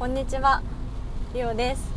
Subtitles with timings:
[0.00, 0.62] こんにちは。
[1.34, 1.92] リオです。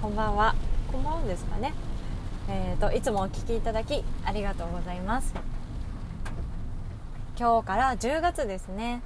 [0.00, 0.54] こんばんは。
[0.92, 1.74] こんばんはですかね。
[2.48, 5.34] えーといつもお聞きいただきありがとうございます。
[7.36, 9.02] 今日から10月ですね。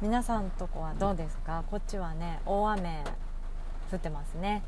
[0.00, 1.64] 皆さんとこはどうですか？
[1.68, 3.02] こっちはね大雨
[3.90, 4.62] 降ってますね。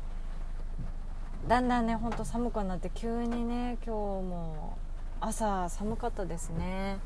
[1.47, 4.77] だんだんねほんと寒くなって急にね今日も
[5.21, 6.97] 朝寒かったですね。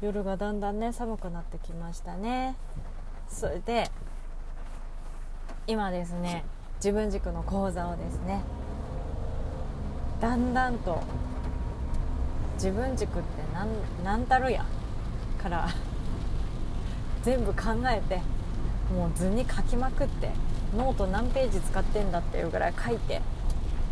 [0.00, 2.54] 夜がだんだんね寒くなってきましたね。
[3.28, 3.90] それで
[5.66, 6.44] 今ですね
[6.76, 8.42] 自分軸の講座をですね
[10.20, 11.02] だんだんと
[12.54, 13.68] 自分軸って何
[14.02, 14.64] 何たるや
[15.42, 15.68] から
[17.22, 18.20] 全部考えて
[18.92, 20.30] もう図に書きまくって
[20.76, 23.20] ノート何ページ使ってんだっていうぐらい書いて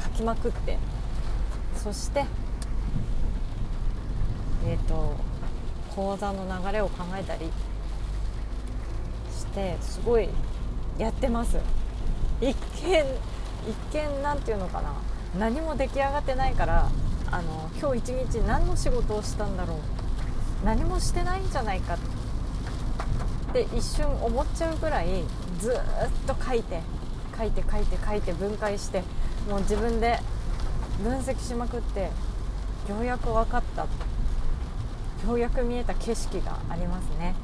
[0.02, 0.78] 書きまくって
[1.76, 2.24] そして
[4.66, 5.16] えっ、ー、と
[5.96, 7.46] 講座の流れを考えたり
[9.34, 10.28] してすごい
[10.98, 11.58] やってます。
[12.40, 13.04] 一見
[13.66, 14.92] 一見なんていうのかな。
[15.38, 16.90] 何も出来上がってないから
[17.30, 19.78] あの今日一日何の仕事をしたんだろう。
[20.64, 21.94] 何もしてないんじゃないか。
[21.94, 21.98] っ
[23.52, 25.24] て一瞬思っちゃうぐらい
[25.58, 25.74] ずっ
[26.26, 26.82] と書いて
[27.38, 29.02] 書いて書いて書いて分解して
[29.48, 30.18] もう自分で
[31.02, 32.10] 分析しまくって
[32.88, 33.86] ようやく分かった。
[35.24, 37.34] ようやく見えた景色がありますね。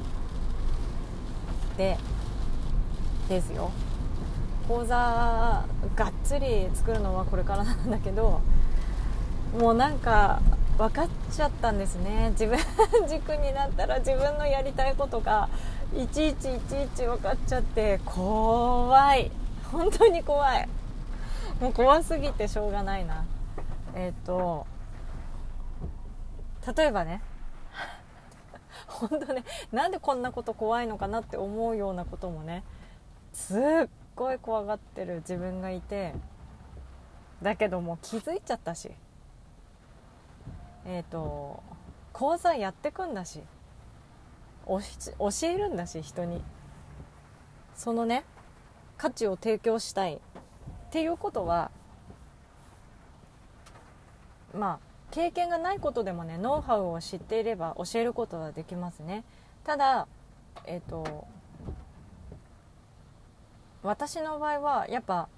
[1.77, 1.97] で
[3.29, 3.71] ですよ。
[4.67, 4.95] 講座
[5.95, 8.39] がっつり作るのはこれからなんだけど
[9.59, 10.41] もうなんか
[10.77, 12.29] 分かっちゃったんですね。
[12.31, 12.57] 自分
[13.07, 15.49] 軸になったら自分のやりたいことが
[15.95, 19.31] いちいちいちいち分かっちゃって怖い。
[19.71, 20.69] 本当に怖い。
[21.59, 23.25] もう怖すぎてしょうがないな。
[23.95, 24.65] えっ、ー、と
[26.75, 27.21] 例えばね
[29.07, 32.63] 本当ねなんでこんなこと怖いのかなって思うようなこともね
[33.33, 33.59] すっ
[34.15, 36.13] ごい怖がってる自分がいて
[37.41, 38.91] だけどもう気づいちゃったし
[40.85, 41.63] えっ、ー、と
[42.11, 43.41] 講座やってくんだし
[44.67, 44.79] 教
[45.43, 46.41] えるんだし人に。
[47.75, 48.23] そのね
[48.97, 50.19] 価値を提供したいっ
[50.91, 51.71] ていうことは
[54.55, 59.23] まあ経験がないことでもねノウハウを知っていれば教えることはできますね。
[59.63, 60.07] ただ
[60.65, 61.27] えっ、ー、と
[63.83, 65.29] 私の場合はやっぱ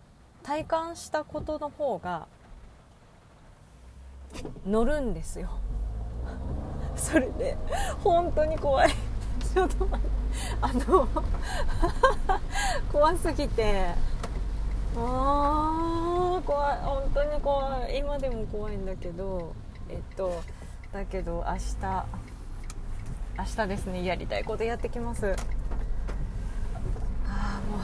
[0.43, 2.27] 体感したことの方が
[4.65, 5.49] 乗るんですよ。
[6.95, 7.57] それで
[8.01, 8.89] 本当に怖い。
[9.53, 10.15] ちょっと待って。
[10.61, 11.07] あの
[12.93, 13.93] 怖すぎて。
[14.97, 16.77] あ怖い。
[16.79, 17.97] 本当に怖い。
[17.97, 19.53] 今でも怖いんだけど。
[19.89, 20.41] えっと
[20.91, 22.05] だけど明日
[23.37, 24.05] 明日ですね。
[24.05, 25.35] やりたいことやってきます。
[27.27, 27.79] ああもう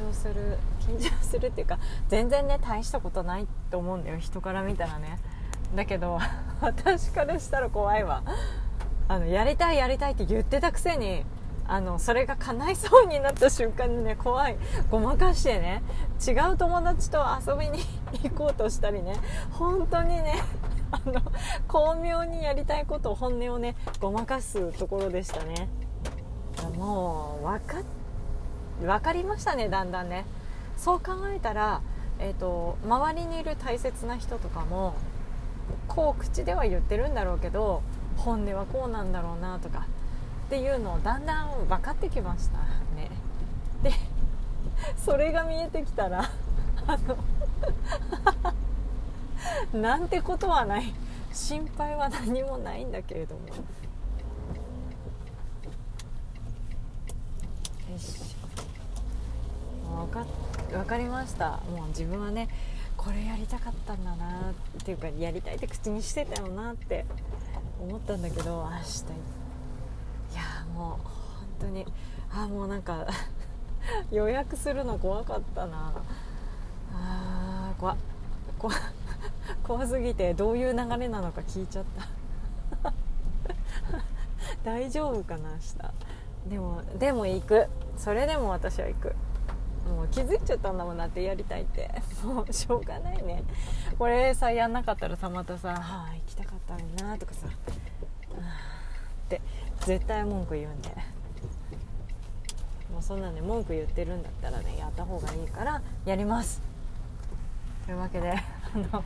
[0.00, 0.58] 緊張する。
[0.80, 4.18] 緊張するっていうか全然ね大したことないと思うんだよ。
[4.18, 5.18] 人から見たらね。
[5.74, 6.18] だけど
[6.60, 8.22] 私からしたら怖いわ。
[9.08, 11.24] あのやりたいやりたいって言ってたくせに
[11.68, 14.56] あのそれが叶いそうになった瞬間にね怖い。
[14.90, 15.82] ごまかしてね
[16.26, 17.80] 違う友達と遊びに
[18.22, 19.16] 行こうとしたりね
[19.50, 20.42] 本当にね
[20.90, 21.20] あの
[21.66, 25.68] 巧妙にやりたいこと本音をねごまかすところでしたね。
[26.76, 27.82] もう分か
[28.80, 30.24] 分かりましたねだんだんね。
[30.76, 31.80] そう考えたら、
[32.18, 34.94] えー、と周りにいる大切な人とかも
[35.88, 37.82] こう口では言ってるんだろうけど
[38.16, 39.86] 本音はこうなんだろうなとか
[40.46, 42.58] っていうのをだんだん分かってきました。
[42.94, 43.10] ね。
[43.82, 43.90] で
[44.96, 46.30] それが見えてきたら
[46.86, 46.98] あ
[49.72, 50.94] の なんてことはない。
[51.32, 53.40] 心配は何もないんだけれども。
[53.48, 53.54] よ
[57.98, 58.36] し。
[59.84, 60.24] 分か
[60.70, 61.60] 分かりました。
[61.74, 62.48] もう自分はね
[62.96, 67.04] これやりたかったんだなっていうかやりたいって口にしてたよなって
[67.80, 69.45] 思ったんだけど明日
[70.76, 70.98] もう本
[71.60, 71.86] 当に
[72.30, 73.06] あもうなんか
[74.12, 75.92] 予約するの怖かったな。
[76.92, 77.96] あ怖
[78.58, 78.72] 怖
[79.62, 81.84] 怖すぎてどういう流れなのか聞いちゃっ
[82.82, 82.92] た。
[84.64, 86.50] 大丈夫かな明日。
[86.50, 87.68] でもでも行く。
[87.96, 89.14] それでも私は行く。
[89.88, 91.90] もう気づいちゃったんだもんなってやりたいって。
[92.24, 93.44] もうしょうがないね。
[93.98, 97.52] これさやんなかったらさまたさ「はあ行きたかったのにな」とかさ、は
[98.40, 98.75] あ、
[99.26, 99.40] って
[99.80, 100.90] 絶対文句言うんで。
[102.92, 106.62] もうそんなんで文句言ってるんだったらねやった方がいいからやります。
[107.84, 108.32] というわけで
[108.74, 109.04] あのまた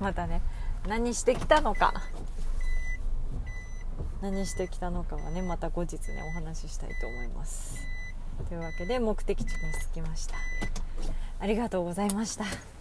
[0.00, 0.40] またね
[0.88, 1.94] 何してきたのか。
[4.22, 7.78] 何してきたのかはねまた後日ねお話ししたいと思います。
[8.48, 9.56] というわけで目的地に
[9.92, 10.34] 着きました。
[11.38, 12.75] ありがとうございました。